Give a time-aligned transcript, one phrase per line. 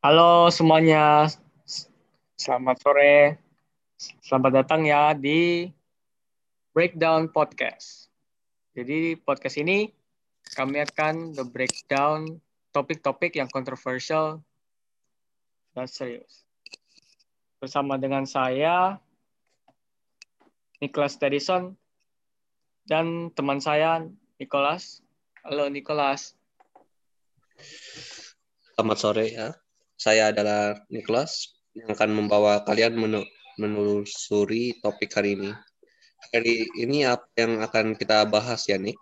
[0.00, 1.28] Halo semuanya,
[2.40, 3.36] selamat sore.
[4.24, 5.68] Selamat datang ya di
[6.72, 8.08] Breakdown Podcast.
[8.72, 9.92] Jadi podcast ini
[10.56, 12.40] kami akan the breakdown
[12.72, 14.40] topik-topik yang kontroversial
[15.76, 16.48] dan serius.
[17.60, 18.96] Bersama dengan saya,
[20.80, 21.76] Nicholas Tedison,
[22.88, 24.00] dan teman saya,
[24.40, 25.04] Nicholas.
[25.44, 26.32] Halo Nicholas.
[28.72, 29.60] Selamat sore ya.
[30.00, 32.96] Saya adalah Nicholas yang akan membawa kalian
[33.60, 35.52] menelusuri topik hari ini.
[36.32, 38.96] Hari ini apa yang akan kita bahas ya, Nick?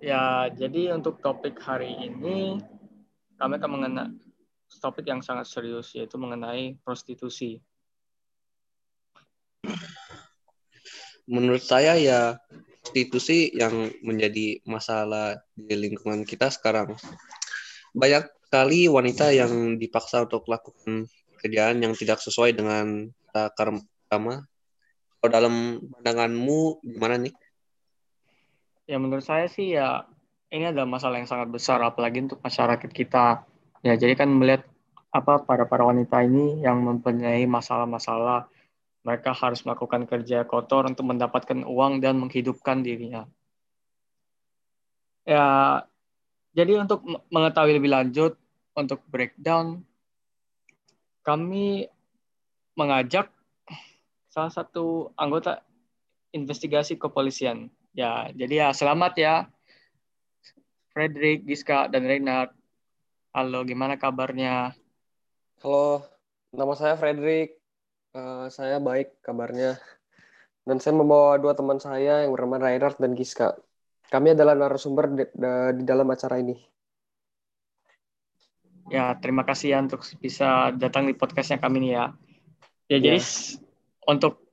[0.00, 2.56] Ya, jadi untuk topik hari ini
[3.36, 4.16] kami akan mengenai
[4.80, 7.60] topik yang sangat serius yaitu mengenai prostitusi.
[11.28, 12.40] Menurut saya ya
[12.80, 16.96] prostitusi yang menjadi masalah di lingkungan kita sekarang
[17.96, 24.42] banyak sekali wanita yang dipaksa untuk melakukan pekerjaan yang tidak sesuai dengan karma.
[25.18, 27.34] Kalau dalam pandanganmu gimana nih?
[28.88, 30.08] Ya menurut saya sih ya
[30.48, 33.44] ini adalah masalah yang sangat besar apalagi untuk masyarakat kita.
[33.84, 34.64] Ya jadi kan melihat
[35.12, 38.48] apa para para wanita ini yang mempunyai masalah-masalah
[39.04, 43.28] mereka harus melakukan kerja kotor untuk mendapatkan uang dan menghidupkan dirinya.
[45.28, 45.44] Ya
[46.56, 48.36] jadi untuk mengetahui lebih lanjut
[48.78, 49.82] untuk breakdown,
[51.26, 51.90] kami
[52.78, 53.28] mengajak
[54.30, 55.60] salah satu anggota
[56.30, 57.68] investigasi kepolisian.
[57.92, 59.34] Ya, jadi ya selamat ya,
[60.94, 62.54] Frederick, Giska, dan Reinhard.
[63.34, 64.72] Halo, gimana kabarnya?
[65.60, 66.06] Halo,
[66.54, 67.58] nama saya Frederick.
[68.14, 69.76] Uh, saya baik kabarnya.
[70.64, 73.58] Dan saya membawa dua teman saya yang bernama Reinhard dan Giska.
[74.08, 75.24] Kami adalah narasumber di,
[75.76, 76.56] di dalam acara ini.
[78.88, 82.16] Ya, terima kasih ya untuk bisa datang di podcastnya kami ini ya.
[82.88, 83.00] Ya, ya.
[83.04, 83.20] jadi
[84.08, 84.48] untuk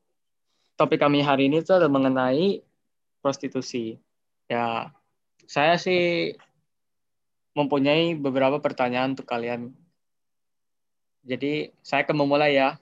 [0.75, 2.59] topik kami hari ini itu adalah mengenai
[3.23, 3.95] prostitusi.
[4.51, 4.91] Ya,
[5.47, 6.35] saya sih
[7.55, 9.71] mempunyai beberapa pertanyaan untuk kalian.
[11.23, 12.75] Jadi, saya akan memulai ya.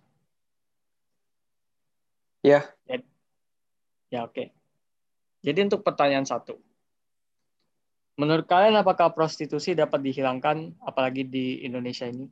[2.41, 2.65] Ya.
[2.89, 2.97] Ya,
[4.09, 4.33] ya oke.
[4.33, 4.62] Okay.
[5.43, 6.55] Jadi untuk pertanyaan satu,
[8.15, 12.31] menurut kalian apakah prostitusi dapat dihilangkan, apalagi di Indonesia ini?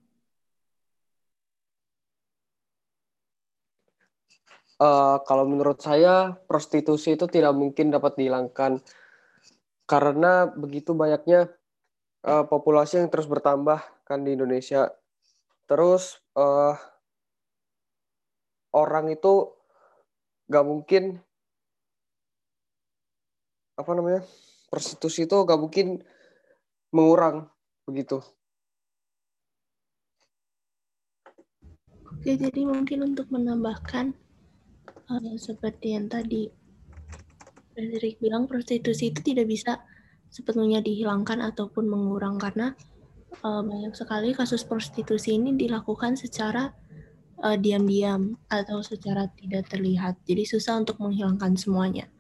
[4.82, 8.82] Uh, kalau menurut saya prostitusi itu tidak mungkin dapat dihilangkan
[9.86, 11.54] karena begitu banyaknya
[12.26, 14.90] uh, populasi yang terus bertambah kan di Indonesia.
[15.70, 16.74] Terus uh,
[18.74, 19.54] orang itu
[20.50, 21.04] nggak mungkin
[23.82, 24.22] apa namanya
[24.72, 26.00] prostitusi itu gak mungkin
[26.96, 27.52] mengurang
[27.84, 28.24] begitu.
[32.12, 34.14] Oke, jadi mungkin untuk menambahkan
[35.10, 36.54] uh, seperti yang tadi
[37.72, 39.82] Frederick bilang, prostitusi itu tidak bisa
[40.30, 42.76] sepenuhnya dihilangkan ataupun mengurang karena
[43.42, 46.76] uh, banyak sekali kasus prostitusi ini dilakukan secara
[47.42, 50.20] uh, diam-diam atau secara tidak terlihat.
[50.28, 52.12] Jadi susah untuk menghilangkan semuanya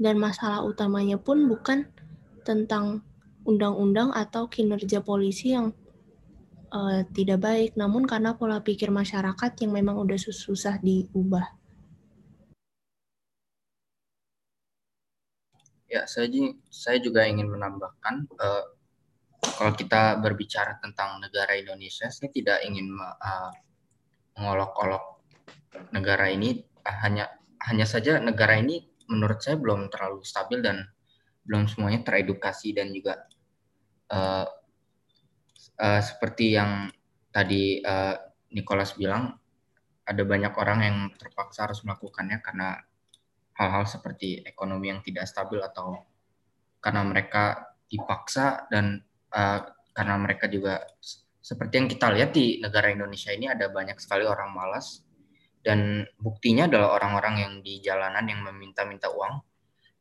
[0.00, 1.84] dan masalah utamanya pun bukan
[2.40, 3.04] tentang
[3.44, 5.76] undang-undang atau kinerja polisi yang
[6.72, 11.44] uh, tidak baik, namun karena pola pikir masyarakat yang memang udah susah diubah.
[15.90, 16.30] Ya, saya,
[16.70, 18.64] saya juga ingin menambahkan, uh,
[19.58, 23.52] kalau kita berbicara tentang negara Indonesia, saya tidak ingin uh,
[24.38, 25.20] mengolok-olok
[25.92, 27.28] negara ini, uh, hanya
[27.68, 30.86] hanya saja negara ini menurut saya belum terlalu stabil dan
[31.44, 33.26] belum semuanya teredukasi dan juga
[34.14, 34.46] uh,
[35.82, 36.88] uh, seperti yang
[37.34, 38.14] tadi uh,
[38.54, 39.34] Nicholas bilang
[40.06, 42.78] ada banyak orang yang terpaksa harus melakukannya karena
[43.58, 46.06] hal-hal seperti ekonomi yang tidak stabil atau
[46.80, 49.02] karena mereka dipaksa dan
[49.34, 49.60] uh,
[49.92, 50.86] karena mereka juga
[51.40, 55.02] seperti yang kita lihat di negara Indonesia ini ada banyak sekali orang malas
[55.60, 59.44] dan buktinya adalah orang-orang yang di jalanan yang meminta-minta uang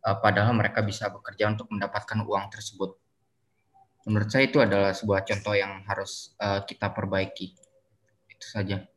[0.06, 2.96] uh, padahal mereka bisa bekerja untuk mendapatkan uang tersebut.
[4.08, 7.54] Menurut saya itu adalah sebuah contoh yang harus uh, kita perbaiki.
[8.32, 8.88] Itu saja.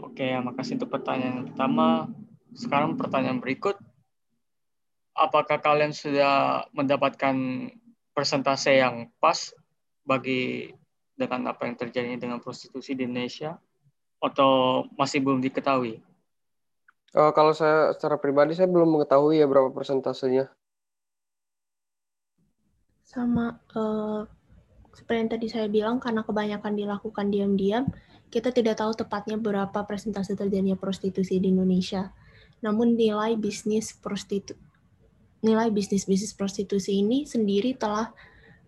[0.00, 2.08] Oke, ya, makasih untuk pertanyaan pertama.
[2.56, 3.76] Sekarang pertanyaan berikut.
[5.14, 7.36] Apakah kalian sudah mendapatkan
[8.14, 9.54] persentase yang pas
[10.02, 10.74] bagi
[11.14, 13.58] dengan apa yang terjadi dengan prostitusi di Indonesia
[14.18, 16.02] atau masih belum diketahui?
[17.14, 20.50] Uh, kalau saya secara pribadi saya belum mengetahui ya berapa persentasenya.
[23.06, 24.26] Sama uh,
[24.90, 27.86] seperti yang tadi saya bilang, karena kebanyakan dilakukan diam-diam,
[28.34, 32.10] kita tidak tahu tepatnya berapa presentase terjadinya prostitusi di Indonesia.
[32.62, 34.58] Namun nilai bisnis prostitu
[35.44, 38.16] nilai bisnis bisnis prostitusi ini sendiri telah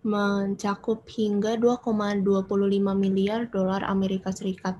[0.06, 2.22] mencakup hingga 2,25
[2.94, 4.78] miliar dolar Amerika Serikat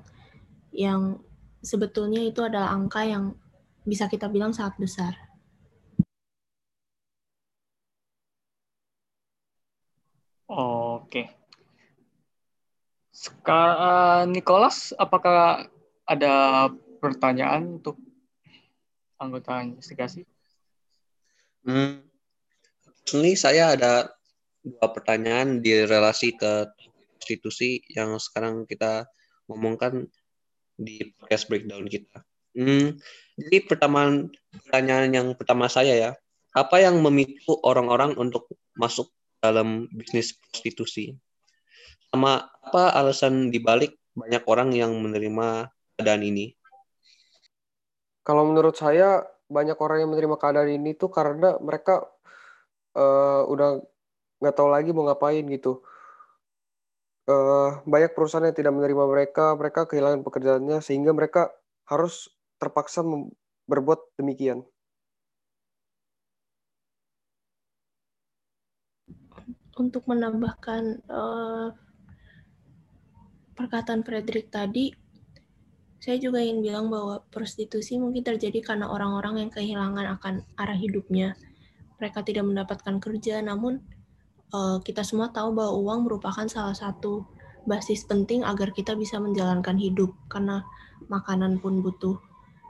[0.71, 1.19] yang
[1.59, 3.35] sebetulnya itu adalah angka yang
[3.83, 5.13] bisa kita bilang sangat besar.
[10.47, 11.27] Oke.
[13.11, 15.67] Sekarang Nicholas, apakah
[16.07, 16.67] ada
[17.03, 17.99] pertanyaan untuk
[19.19, 20.23] anggota investigasi?
[21.67, 21.99] Hmm,
[23.11, 24.16] ini saya ada
[24.67, 26.67] dua pertanyaan di relasi ke
[27.17, 29.07] konstitusi yang sekarang kita
[29.47, 30.07] ngomongkan
[30.77, 32.21] di podcast breakdown kita.
[32.57, 32.97] Hmm,
[33.37, 34.27] jadi pertama
[34.65, 36.11] pertanyaan yang pertama saya ya,
[36.57, 41.13] apa yang memicu orang-orang untuk masuk dalam bisnis prostitusi?
[42.09, 46.57] Sama apa alasan dibalik banyak orang yang menerima keadaan ini?
[48.25, 52.03] Kalau menurut saya banyak orang yang menerima keadaan ini tuh karena mereka
[52.97, 53.79] uh, udah
[54.37, 55.81] nggak tahu lagi mau ngapain gitu.
[57.27, 61.51] Uh, banyak perusahaan yang tidak menerima mereka, mereka kehilangan pekerjaannya sehingga mereka
[61.83, 63.03] harus terpaksa
[63.67, 64.63] berbuat demikian.
[69.77, 71.69] Untuk menambahkan uh,
[73.53, 74.89] perkataan Frederick tadi,
[75.97, 81.35] saya juga ingin bilang bahwa prostitusi mungkin terjadi karena orang-orang yang kehilangan akan arah hidupnya.
[81.99, 83.83] Mereka tidak mendapatkan kerja, namun
[84.53, 87.25] uh, kita semua tahu bahwa uang merupakan salah satu
[87.67, 90.63] basis penting agar kita bisa menjalankan hidup karena
[91.11, 92.15] makanan pun butuh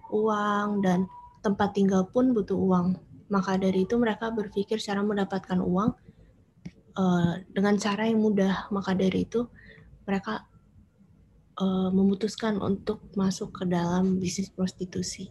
[0.10, 1.06] uang dan
[1.46, 2.98] tempat tinggal pun butuh uang.
[3.28, 5.90] Maka dari itu mereka berpikir cara mendapatkan uang
[6.98, 8.72] uh, dengan cara yang mudah.
[8.74, 9.46] Maka dari itu
[10.08, 10.48] mereka
[11.60, 15.30] uh, memutuskan untuk masuk ke dalam bisnis prostitusi.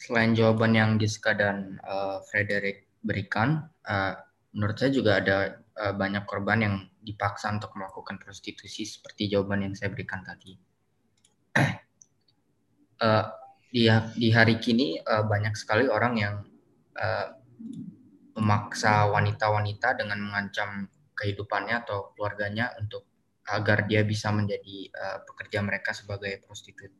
[0.00, 4.14] Selain jawaban yang Giska dan uh, Frederick berikan, uh,
[4.52, 9.74] menurut saya juga ada uh, banyak korban yang dipaksa untuk melakukan prostitusi seperti jawaban yang
[9.74, 10.56] saya berikan tadi.
[13.00, 13.24] uh,
[13.74, 16.34] di, di hari kini uh, banyak sekali orang yang
[16.98, 17.26] uh,
[18.36, 23.04] memaksa wanita-wanita dengan mengancam kehidupannya atau keluarganya untuk
[23.50, 26.99] agar dia bisa menjadi uh, pekerja mereka sebagai prostitut.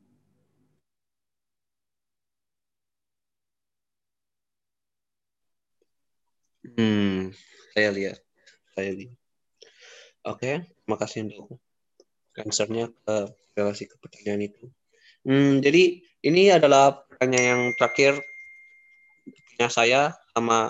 [6.61, 7.33] Hmm,
[7.73, 8.21] saya lihat,
[8.77, 9.17] saya lihat.
[10.21, 11.57] Oke, terima kasih untuk
[12.37, 13.15] answernya ke
[13.57, 14.69] relasi ke pertanyaan itu.
[15.25, 18.21] Hmm, jadi ini adalah pertanyaan yang terakhir
[19.25, 20.01] punya saya
[20.37, 20.69] sama.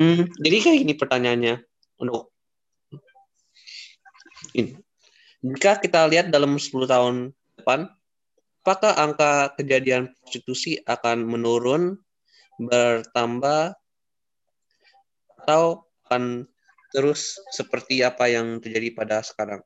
[0.00, 1.54] Hmm, jadi kayak ini pertanyaannya
[2.00, 2.32] untuk
[4.56, 4.72] ini.
[5.44, 7.92] Jika kita lihat dalam 10 tahun depan,
[8.64, 12.00] apakah angka kejadian prostitusi akan menurun,
[12.58, 13.76] bertambah,
[15.48, 16.44] atau akan
[16.92, 19.64] terus seperti apa yang terjadi pada sekarang?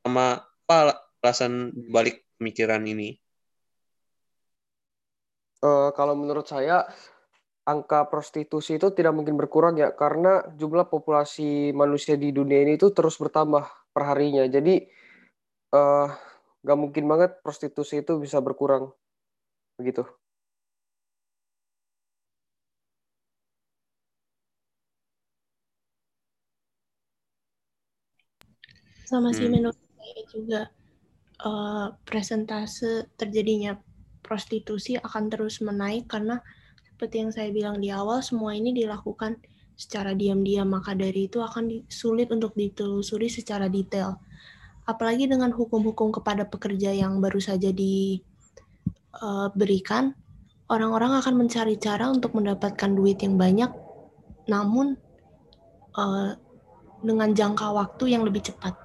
[0.00, 3.20] Sama apa alasan balik pemikiran ini?
[5.60, 6.88] Uh, kalau menurut saya,
[7.68, 12.88] angka prostitusi itu tidak mungkin berkurang ya, karena jumlah populasi manusia di dunia ini itu
[12.96, 14.48] terus bertambah perharinya.
[14.48, 14.88] Jadi
[15.76, 16.08] uh,
[16.72, 18.88] mungkin banget prostitusi itu bisa berkurang
[19.76, 20.08] begitu.
[29.14, 29.54] Sama sih hmm.
[29.54, 30.66] menurut saya juga
[31.46, 33.78] uh, presentase terjadinya
[34.26, 36.42] prostitusi akan terus menaik karena
[36.82, 39.38] seperti yang saya bilang di awal semua ini dilakukan
[39.78, 44.18] secara diam-diam, maka dari itu akan sulit untuk ditelusuri secara detail.
[44.82, 48.34] Apalagi dengan hukum-hukum kepada pekerja yang baru saja diberikan,
[50.10, 50.18] eh,
[50.74, 53.70] orang-orang akan mencari cara untuk mendapatkan duit yang banyak,
[54.50, 54.98] namun
[55.94, 56.34] uh,
[57.04, 58.83] dengan jangka waktu yang lebih cepat.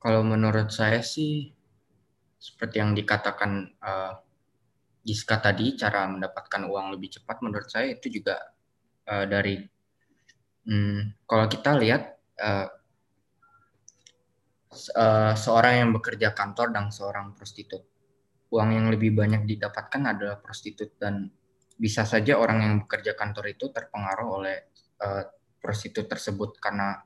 [0.00, 1.52] Kalau menurut saya sih,
[2.40, 4.16] seperti yang dikatakan uh,
[5.04, 8.40] Giska tadi cara mendapatkan uang lebih cepat menurut saya itu juga
[9.12, 9.60] uh, dari
[10.64, 12.68] hmm, kalau kita lihat uh,
[14.96, 17.84] uh, seorang yang bekerja kantor dan seorang prostitut.
[18.50, 21.30] Uang yang lebih banyak didapatkan adalah prostitut dan
[21.78, 24.56] bisa saja orang yang bekerja kantor itu terpengaruh oleh
[25.00, 25.22] uh,
[25.62, 26.98] prostitut tersebut karena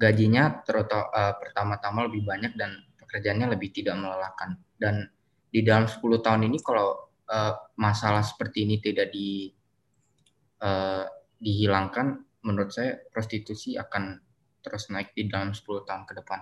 [0.00, 5.12] gajinya terutama uh, pertama-tama lebih banyak dan pekerjaannya lebih tidak melelahkan dan
[5.50, 9.50] di dalam 10 tahun ini kalau uh, masalah seperti ini tidak di
[10.62, 11.04] uh,
[11.40, 14.20] dihilangkan, menurut saya prostitusi akan
[14.64, 16.40] terus naik di dalam 10 tahun ke depan.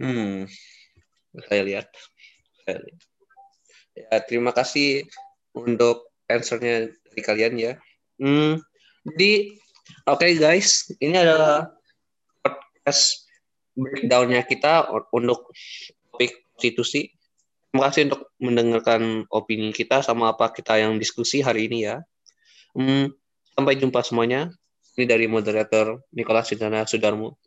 [0.00, 0.46] Hmm,
[1.48, 1.88] saya lihat.
[2.66, 3.11] Saya lihat.
[3.92, 5.04] Ya, terima kasih
[5.52, 7.72] untuk answernya dari kalian ya.
[8.16, 8.56] Hmm,
[9.04, 9.52] jadi
[10.08, 11.68] oke okay guys, ini adalah
[12.40, 13.28] podcast
[13.76, 15.52] breakdownnya kita untuk
[16.08, 17.12] topik prostitusi.
[17.72, 22.00] Terima kasih untuk mendengarkan opini kita sama apa kita yang diskusi hari ini ya.
[22.76, 23.12] Hmm,
[23.56, 24.52] sampai jumpa semuanya.
[24.92, 27.40] Ini dari moderator Nicholas Sintana Sudarmo.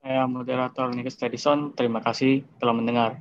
[0.00, 1.76] Saya moderator Nikes Edison.
[1.76, 3.20] Terima kasih telah mendengar.